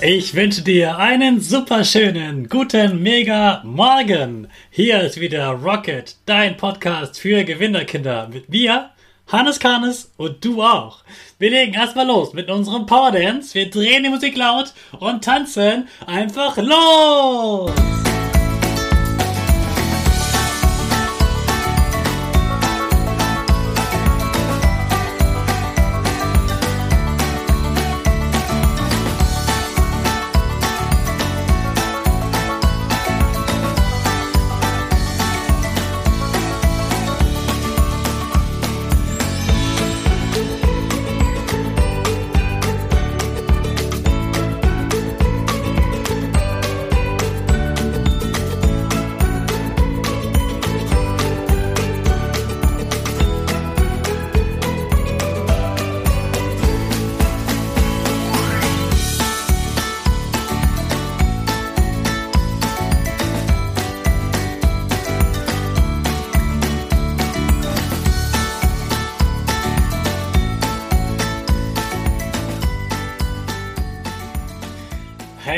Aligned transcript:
Ich 0.00 0.36
wünsche 0.36 0.62
dir 0.62 0.96
einen 0.96 1.40
superschönen, 1.40 2.48
guten, 2.48 3.02
mega 3.02 3.62
Morgen. 3.64 4.46
Hier 4.70 5.00
ist 5.00 5.18
wieder 5.18 5.48
Rocket, 5.48 6.14
dein 6.24 6.56
Podcast 6.56 7.18
für 7.18 7.42
Gewinnerkinder 7.42 8.28
mit 8.32 8.48
mir, 8.48 8.90
Hannes 9.26 9.58
Karnes 9.58 10.12
und 10.16 10.44
du 10.44 10.62
auch. 10.62 11.02
Wir 11.40 11.50
legen 11.50 11.74
erstmal 11.74 12.06
los 12.06 12.32
mit 12.32 12.48
unserem 12.48 12.86
Power 12.86 13.10
Dance. 13.10 13.56
Wir 13.56 13.68
drehen 13.68 14.04
die 14.04 14.10
Musik 14.10 14.36
laut 14.36 14.72
und 15.00 15.24
tanzen 15.24 15.88
einfach 16.06 16.56
los. 16.58 17.72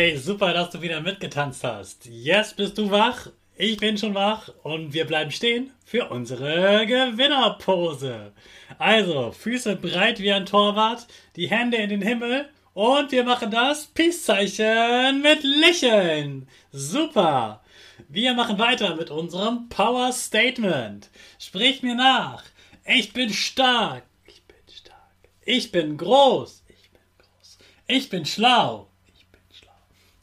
Hey, 0.00 0.16
super, 0.16 0.52
dass 0.52 0.70
du 0.70 0.80
wieder 0.80 1.00
mitgetanzt 1.00 1.64
hast. 1.64 2.06
Jetzt 2.06 2.56
bist 2.56 2.78
du 2.78 2.88
wach, 2.92 3.30
ich 3.56 3.78
bin 3.78 3.98
schon 3.98 4.14
wach 4.14 4.48
und 4.62 4.92
wir 4.92 5.04
bleiben 5.04 5.32
stehen 5.32 5.72
für 5.84 6.08
unsere 6.10 6.86
Gewinnerpose. 6.86 8.32
Also, 8.78 9.32
Füße 9.32 9.74
breit 9.74 10.20
wie 10.20 10.30
ein 10.30 10.46
Torwart, 10.46 11.08
die 11.34 11.50
Hände 11.50 11.78
in 11.78 11.90
den 11.90 12.00
Himmel 12.00 12.48
und 12.74 13.10
wir 13.10 13.24
machen 13.24 13.50
das 13.50 13.86
Peace-Zeichen 13.86 15.20
mit 15.20 15.42
Lächeln. 15.42 16.46
Super. 16.70 17.64
Wir 18.08 18.34
machen 18.34 18.60
weiter 18.60 18.94
mit 18.94 19.10
unserem 19.10 19.68
Power 19.68 20.12
Statement. 20.12 21.10
Sprich 21.40 21.82
mir 21.82 21.96
nach. 21.96 22.44
Ich 22.84 23.12
bin 23.12 23.30
stark. 23.30 24.04
Ich 24.28 24.44
bin 24.44 24.62
stark. 24.72 25.10
Ich 25.44 25.72
bin 25.72 25.96
groß. 25.96 26.62
Ich 26.68 26.88
bin 26.92 27.00
groß. 27.18 27.58
Ich 27.88 28.10
bin 28.10 28.24
schlau. 28.24 28.87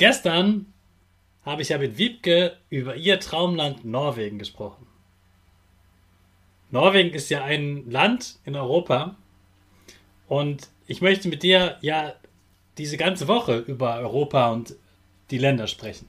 Gestern 0.00 0.72
habe 1.44 1.60
ich 1.60 1.68
ja 1.68 1.76
mit 1.76 1.98
Wiebke 1.98 2.56
über 2.70 2.96
ihr 2.96 3.20
Traumland 3.20 3.84
Norwegen 3.84 4.38
gesprochen. 4.38 4.86
Norwegen 6.70 7.10
ist 7.10 7.28
ja 7.28 7.44
ein 7.44 7.84
Land 7.90 8.38
in 8.46 8.56
Europa 8.56 9.16
und 10.26 10.70
ich 10.86 11.02
möchte 11.02 11.28
mit 11.28 11.42
dir 11.42 11.76
ja 11.82 12.14
diese 12.78 12.96
ganze 12.96 13.28
Woche 13.28 13.58
über 13.58 13.96
Europa 13.96 14.50
und 14.50 14.74
die 15.30 15.36
Länder 15.36 15.66
sprechen. 15.66 16.08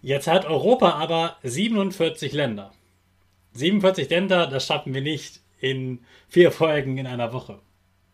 Jetzt 0.00 0.28
hat 0.28 0.44
Europa 0.44 0.90
aber 0.90 1.38
47 1.42 2.34
Länder. 2.34 2.72
47 3.54 4.08
Länder, 4.08 4.46
das 4.46 4.64
schaffen 4.64 4.94
wir 4.94 5.02
nicht 5.02 5.40
in 5.58 6.04
vier 6.28 6.52
Folgen 6.52 6.98
in 6.98 7.08
einer 7.08 7.32
Woche. 7.32 7.58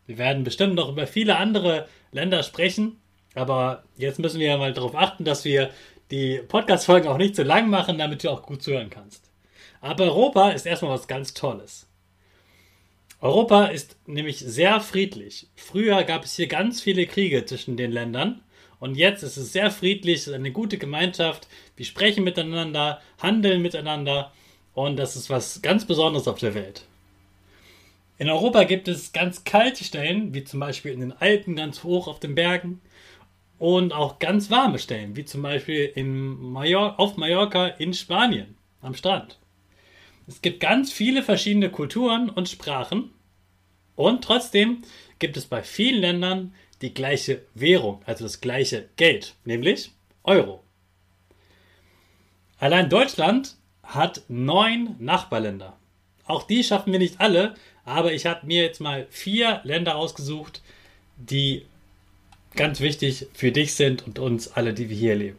Wir 0.06 0.16
werden 0.16 0.44
bestimmt 0.44 0.76
noch 0.76 0.88
über 0.88 1.06
viele 1.06 1.36
andere 1.36 1.90
Länder 2.10 2.42
sprechen, 2.42 3.01
aber 3.34 3.84
jetzt 3.97 4.19
müssen 4.19 4.41
wir 4.41 4.48
ja 4.48 4.59
mal 4.59 4.72
darauf 4.72 4.94
achten, 4.94 5.25
dass 5.25 5.44
wir 5.44 5.70
die 6.10 6.41
Podcast-Folgen 6.47 7.09
auch 7.09 7.16
nicht 7.16 7.37
zu 7.37 7.43
lang 7.43 7.70
machen, 7.70 7.98
damit 7.98 8.22
du 8.22 8.31
auch 8.31 8.43
gut 8.43 8.62
zuhören 8.62 8.91
kannst. 8.91 9.31
Aber 9.81 10.04
Europa 10.04 10.50
ist 10.50 10.66
erstmal 10.66 10.93
was 10.93 11.09
ganz 11.09 11.34
Tolles. 11.34 11.88
Europa 13.20 13.66
ist 13.66 13.97
nämlich 14.06 14.38
sehr 14.38 14.81
friedlich. 14.81 15.47
Früher 15.54 16.03
gab 16.04 16.25
es 16.25 16.37
hier 16.37 16.48
ganz 16.48 16.81
viele 16.81 17.06
Kriege 17.06 17.44
zwischen 17.47 17.76
den 17.76 17.93
Ländern 17.93 18.43
und 18.81 18.97
jetzt 18.97 19.22
ist 19.22 19.37
es 19.37 19.53
sehr 19.53 19.70
friedlich, 19.70 20.16
es 20.16 20.26
ist 20.26 20.34
eine 20.34 20.50
gute 20.50 20.76
Gemeinschaft. 20.76 21.47
Wir 21.76 21.87
sprechen 21.87 22.25
miteinander, 22.25 23.00
handeln 23.22 23.62
miteinander 23.62 24.32
und 24.75 24.97
das 24.97 25.14
ist 25.14 25.31
was 25.31 25.62
ganz 25.62 25.87
Besonderes 25.87 26.26
auf 26.26 26.41
der 26.41 26.54
Welt. 26.54 26.84
In 28.19 28.28
Europa 28.28 28.64
gibt 28.64 28.88
es 28.88 29.12
ganz 29.12 29.44
kalte 29.44 29.84
Stellen, 29.84 30.34
wie 30.34 30.44
zum 30.44 30.60
Beispiel 30.60 30.93
in 30.93 31.00
den 31.00 31.12
Alpen 31.12 31.56
ganz 31.56 31.84
hoch 31.84 32.09
auf 32.09 32.20
den 32.20 32.34
Bergen 32.34 32.81
und 33.62 33.92
auch 33.92 34.18
ganz 34.18 34.50
warme 34.50 34.80
Stellen, 34.80 35.14
wie 35.14 35.24
zum 35.24 35.40
Beispiel 35.40 35.84
in 35.94 36.50
Major 36.50 36.98
auf 36.98 37.16
Mallorca 37.16 37.68
in 37.68 37.94
Spanien 37.94 38.56
am 38.80 38.96
Strand. 38.96 39.38
Es 40.26 40.42
gibt 40.42 40.58
ganz 40.58 40.92
viele 40.92 41.22
verschiedene 41.22 41.70
Kulturen 41.70 42.28
und 42.28 42.48
Sprachen 42.48 43.12
und 43.94 44.24
trotzdem 44.24 44.82
gibt 45.20 45.36
es 45.36 45.44
bei 45.44 45.62
vielen 45.62 46.00
Ländern 46.00 46.54
die 46.80 46.92
gleiche 46.92 47.42
Währung, 47.54 48.02
also 48.04 48.24
das 48.24 48.40
gleiche 48.40 48.88
Geld, 48.96 49.36
nämlich 49.44 49.92
Euro. 50.24 50.64
Allein 52.58 52.90
Deutschland 52.90 53.54
hat 53.84 54.22
neun 54.26 54.96
Nachbarländer. 54.98 55.76
Auch 56.26 56.42
die 56.42 56.64
schaffen 56.64 56.90
wir 56.90 56.98
nicht 56.98 57.20
alle, 57.20 57.54
aber 57.84 58.12
ich 58.12 58.26
habe 58.26 58.44
mir 58.44 58.64
jetzt 58.64 58.80
mal 58.80 59.06
vier 59.10 59.60
Länder 59.62 59.94
ausgesucht, 59.94 60.62
die 61.16 61.64
ganz 62.54 62.80
wichtig 62.80 63.28
für 63.34 63.52
dich 63.52 63.74
sind 63.74 64.06
und 64.06 64.18
uns 64.18 64.48
alle, 64.52 64.74
die 64.74 64.88
wir 64.88 64.96
hier 64.96 65.16
leben. 65.16 65.38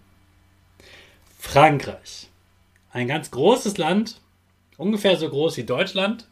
Frankreich. 1.38 2.30
Ein 2.92 3.08
ganz 3.08 3.32
großes 3.32 3.78
Land, 3.78 4.22
ungefähr 4.78 5.18
so 5.18 5.30
groß 5.30 5.58
wie 5.58 5.64
Deutschland. 5.64 6.28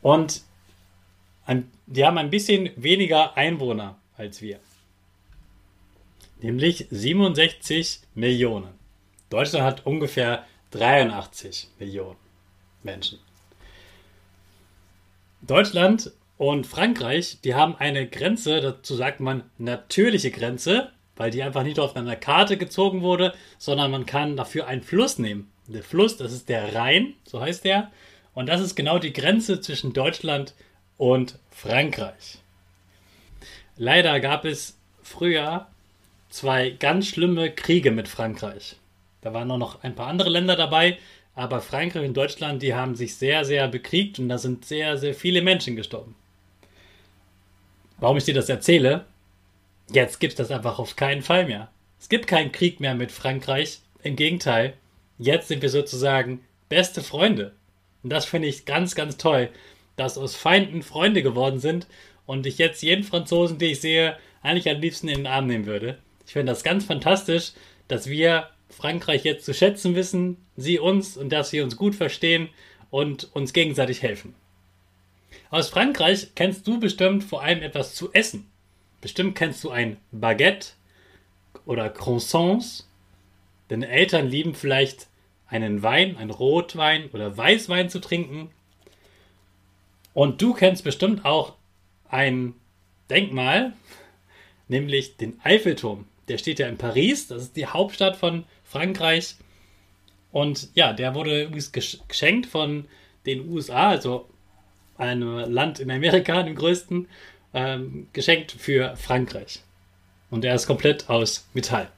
Und 0.00 0.42
ein, 1.44 1.70
die 1.86 2.04
haben 2.04 2.18
ein 2.18 2.30
bisschen 2.30 2.70
weniger 2.76 3.36
Einwohner 3.36 3.98
als 4.16 4.42
wir. 4.42 4.60
Nämlich 6.40 6.86
67 6.90 8.00
Millionen. 8.14 8.72
Deutschland 9.28 9.64
hat 9.64 9.86
ungefähr 9.86 10.46
83 10.70 11.68
Millionen 11.78 12.16
Menschen. 12.82 13.18
Deutschland 15.42 16.12
und 16.38 16.68
Frankreich, 16.68 17.38
die 17.42 17.56
haben 17.56 17.74
eine 17.76 18.06
Grenze, 18.06 18.60
dazu 18.60 18.94
sagt 18.94 19.18
man 19.18 19.42
natürliche 19.58 20.30
Grenze, 20.30 20.92
weil 21.16 21.32
die 21.32 21.42
einfach 21.42 21.64
nicht 21.64 21.80
auf 21.80 21.96
einer 21.96 22.14
Karte 22.14 22.56
gezogen 22.56 23.02
wurde, 23.02 23.34
sondern 23.58 23.90
man 23.90 24.06
kann 24.06 24.36
dafür 24.36 24.68
einen 24.68 24.82
Fluss 24.82 25.18
nehmen. 25.18 25.50
Der 25.66 25.82
Fluss, 25.82 26.16
das 26.16 26.32
ist 26.32 26.48
der 26.48 26.76
Rhein, 26.76 27.14
so 27.24 27.40
heißt 27.40 27.64
der. 27.64 27.90
Und 28.34 28.48
das 28.48 28.60
ist 28.60 28.76
genau 28.76 29.00
die 29.00 29.12
Grenze 29.12 29.60
zwischen 29.60 29.92
Deutschland 29.92 30.54
und 30.96 31.40
Frankreich. 31.50 32.38
Leider 33.76 34.20
gab 34.20 34.44
es 34.44 34.78
früher 35.02 35.66
zwei 36.30 36.70
ganz 36.70 37.08
schlimme 37.08 37.50
Kriege 37.50 37.90
mit 37.90 38.06
Frankreich. 38.06 38.76
Da 39.22 39.34
waren 39.34 39.50
auch 39.50 39.58
noch 39.58 39.82
ein 39.82 39.96
paar 39.96 40.06
andere 40.06 40.30
Länder 40.30 40.54
dabei, 40.54 40.98
aber 41.34 41.60
Frankreich 41.60 42.06
und 42.06 42.16
Deutschland, 42.16 42.62
die 42.62 42.74
haben 42.74 42.94
sich 42.94 43.16
sehr, 43.16 43.44
sehr 43.44 43.66
bekriegt 43.66 44.20
und 44.20 44.28
da 44.28 44.38
sind 44.38 44.64
sehr, 44.64 44.98
sehr 44.98 45.14
viele 45.14 45.42
Menschen 45.42 45.74
gestorben 45.74 46.14
warum 47.98 48.16
ich 48.16 48.24
dir 48.24 48.34
das 48.34 48.48
erzähle, 48.48 49.04
jetzt 49.90 50.20
gibt 50.20 50.32
es 50.32 50.36
das 50.36 50.50
einfach 50.50 50.78
auf 50.78 50.96
keinen 50.96 51.22
Fall 51.22 51.46
mehr. 51.46 51.70
Es 52.00 52.08
gibt 52.08 52.26
keinen 52.26 52.52
Krieg 52.52 52.80
mehr 52.80 52.94
mit 52.94 53.12
Frankreich. 53.12 53.80
Im 54.02 54.16
Gegenteil, 54.16 54.74
jetzt 55.18 55.48
sind 55.48 55.62
wir 55.62 55.70
sozusagen 55.70 56.40
beste 56.68 57.02
Freunde. 57.02 57.52
Und 58.02 58.10
das 58.10 58.24
finde 58.24 58.48
ich 58.48 58.64
ganz, 58.64 58.94
ganz 58.94 59.16
toll, 59.16 59.50
dass 59.96 60.18
aus 60.18 60.36
Feinden 60.36 60.82
Freunde 60.82 61.22
geworden 61.22 61.58
sind 61.58 61.86
und 62.26 62.46
ich 62.46 62.58
jetzt 62.58 62.82
jeden 62.82 63.04
Franzosen, 63.04 63.58
den 63.58 63.72
ich 63.72 63.80
sehe, 63.80 64.16
eigentlich 64.42 64.70
am 64.70 64.80
liebsten 64.80 65.08
in 65.08 65.18
den 65.18 65.26
Arm 65.26 65.46
nehmen 65.46 65.66
würde. 65.66 65.98
Ich 66.26 66.34
finde 66.34 66.52
das 66.52 66.62
ganz 66.62 66.84
fantastisch, 66.84 67.52
dass 67.88 68.08
wir 68.08 68.48
Frankreich 68.70 69.24
jetzt 69.24 69.44
zu 69.44 69.54
schätzen 69.54 69.96
wissen, 69.96 70.36
sie 70.56 70.78
uns 70.78 71.16
und 71.16 71.30
dass 71.30 71.50
sie 71.50 71.60
uns 71.60 71.76
gut 71.76 71.94
verstehen 71.94 72.48
und 72.90 73.34
uns 73.34 73.52
gegenseitig 73.52 74.02
helfen. 74.02 74.34
Aus 75.50 75.70
Frankreich 75.70 76.34
kennst 76.34 76.66
du 76.66 76.78
bestimmt 76.78 77.24
vor 77.24 77.42
allem 77.42 77.62
etwas 77.62 77.94
zu 77.94 78.12
essen. 78.12 78.50
Bestimmt 79.00 79.34
kennst 79.34 79.64
du 79.64 79.70
ein 79.70 79.96
Baguette 80.12 80.68
oder 81.64 81.88
Croissants. 81.88 82.86
Deine 83.68 83.88
Eltern 83.88 84.28
lieben 84.28 84.54
vielleicht 84.54 85.06
einen 85.46 85.82
Wein, 85.82 86.16
einen 86.18 86.30
Rotwein 86.30 87.08
oder 87.12 87.34
Weißwein 87.34 87.88
zu 87.88 88.00
trinken. 88.00 88.50
Und 90.12 90.42
du 90.42 90.52
kennst 90.52 90.84
bestimmt 90.84 91.24
auch 91.24 91.54
ein 92.10 92.54
Denkmal, 93.08 93.72
nämlich 94.68 95.16
den 95.16 95.40
Eiffelturm. 95.42 96.06
Der 96.28 96.36
steht 96.36 96.58
ja 96.58 96.68
in 96.68 96.76
Paris, 96.76 97.28
das 97.28 97.42
ist 97.44 97.56
die 97.56 97.66
Hauptstadt 97.66 98.16
von 98.16 98.44
Frankreich. 98.64 99.36
Und 100.30 100.68
ja, 100.74 100.92
der 100.92 101.14
wurde 101.14 101.44
übrigens 101.44 101.72
geschenkt 101.72 102.44
von 102.44 102.86
den 103.24 103.48
USA, 103.48 103.88
also 103.88 104.28
einem 104.98 105.50
Land 105.50 105.80
in 105.80 105.90
Amerika, 105.90 106.42
dem 106.42 106.54
größten, 106.54 107.08
ähm, 107.54 108.08
geschenkt 108.12 108.52
für 108.52 108.96
Frankreich. 108.96 109.62
Und 110.30 110.44
er 110.44 110.54
ist 110.54 110.66
komplett 110.66 111.08
aus 111.08 111.48
Metall. 111.54 111.90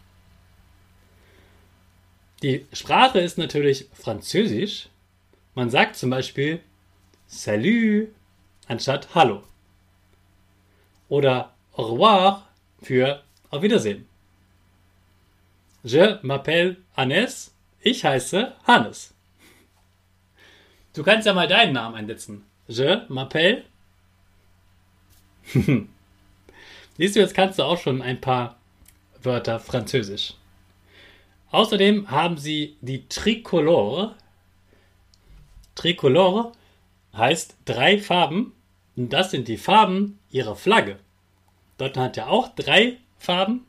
Die 2.42 2.66
Sprache 2.72 3.20
ist 3.20 3.36
natürlich 3.36 3.88
Französisch. 3.92 4.88
Man 5.54 5.68
sagt 5.68 5.96
zum 5.96 6.10
Beispiel 6.10 6.60
Salut 7.26 8.08
anstatt 8.66 9.14
Hallo. 9.14 9.42
Oder 11.08 11.52
Au 11.72 11.92
revoir 11.92 12.48
für 12.82 13.22
Auf 13.50 13.62
Wiedersehen. 13.62 14.06
Je 15.82 16.18
m'appelle 16.22 16.76
Hannes. 16.96 17.52
Ich 17.80 18.04
heiße 18.04 18.54
Hannes. 18.64 19.14
Du 20.92 21.02
kannst 21.02 21.26
ja 21.26 21.32
mal 21.32 21.48
deinen 21.48 21.72
Namen 21.72 21.96
einsetzen. 21.96 22.44
Je 22.70 23.00
m'appelle. 23.08 23.64
Siehst 26.96 27.16
du, 27.16 27.20
jetzt 27.20 27.34
kannst 27.34 27.58
du 27.58 27.64
auch 27.64 27.78
schon 27.78 28.00
ein 28.00 28.20
paar 28.20 28.60
Wörter 29.20 29.58
Französisch. 29.58 30.34
Außerdem 31.50 32.12
haben 32.12 32.38
sie 32.38 32.76
die 32.80 33.08
Tricolore. 33.08 34.14
Tricolore 35.74 36.52
heißt 37.12 37.56
drei 37.64 37.98
Farben. 37.98 38.52
Und 38.94 39.12
das 39.12 39.32
sind 39.32 39.48
die 39.48 39.56
Farben 39.56 40.20
ihrer 40.30 40.54
Flagge. 40.54 41.00
Deutschland 41.76 42.10
hat 42.10 42.16
ja 42.18 42.28
auch 42.28 42.54
drei 42.54 42.98
Farben. 43.18 43.66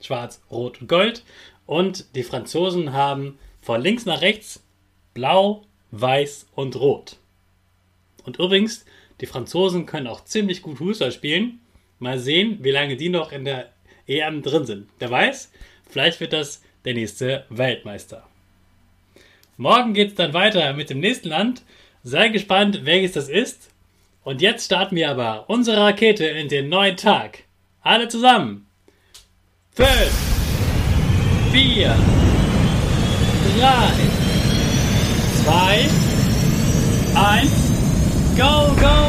Schwarz, 0.00 0.42
Rot 0.50 0.80
und 0.80 0.88
Gold. 0.88 1.22
Und 1.66 2.16
die 2.16 2.24
Franzosen 2.24 2.94
haben 2.94 3.38
von 3.62 3.80
links 3.80 4.06
nach 4.06 4.22
rechts 4.22 4.60
Blau, 5.14 5.62
Weiß 5.92 6.48
und 6.56 6.74
Rot. 6.74 7.19
Und 8.24 8.38
übrigens, 8.38 8.84
die 9.20 9.26
Franzosen 9.26 9.86
können 9.86 10.06
auch 10.06 10.24
ziemlich 10.24 10.62
gut 10.62 10.78
Fußball 10.78 11.12
spielen. 11.12 11.60
Mal 11.98 12.18
sehen, 12.18 12.58
wie 12.62 12.70
lange 12.70 12.96
die 12.96 13.08
noch 13.08 13.32
in 13.32 13.44
der 13.44 13.70
EM 14.06 14.42
drin 14.42 14.64
sind. 14.64 14.88
Wer 14.98 15.10
weiß, 15.10 15.52
vielleicht 15.88 16.20
wird 16.20 16.32
das 16.32 16.62
der 16.84 16.94
nächste 16.94 17.44
Weltmeister. 17.50 18.26
Morgen 19.56 19.92
geht 19.92 20.08
es 20.08 20.14
dann 20.14 20.32
weiter 20.32 20.72
mit 20.72 20.88
dem 20.88 21.00
nächsten 21.00 21.28
Land. 21.28 21.62
Sei 22.02 22.28
gespannt, 22.28 22.86
welches 22.86 23.12
das 23.12 23.28
ist. 23.28 23.70
Und 24.24 24.40
jetzt 24.40 24.64
starten 24.64 24.96
wir 24.96 25.10
aber 25.10 25.44
unsere 25.48 25.78
Rakete 25.78 26.24
in 26.24 26.48
den 26.48 26.70
neuen 26.70 26.96
Tag. 26.96 27.44
Alle 27.82 28.08
zusammen. 28.08 28.66
5, 29.72 29.88
4, 31.52 31.96
3, 33.58 33.90
2, 35.44 35.88
1, 37.14 37.69
go, 38.36 38.76
go! 38.80 38.99